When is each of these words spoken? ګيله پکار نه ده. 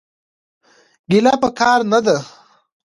ګيله 1.09 1.33
پکار 1.41 1.79
نه 1.91 1.99
ده. 2.05 2.17